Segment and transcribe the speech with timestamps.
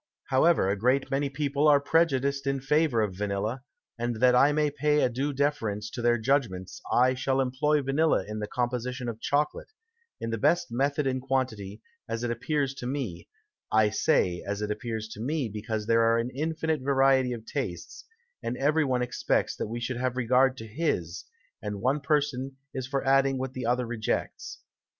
[0.29, 3.61] However, a great many People are prejudiced in favour of Vanilla,
[3.99, 8.25] and that I may pay a due Deference to their Judgments, I shall employ Vanilla
[8.27, 9.67] in the Composition of Chocolate,
[10.19, 13.27] in the best Method and Quantity, as it appears to me;
[13.71, 18.03] I say, as it appears to me, because there are an infinite Variety of Tastes,
[18.41, 21.25] and every one expects that we should have regard to his,
[21.61, 24.61] and one Person is for adding what the other rejects.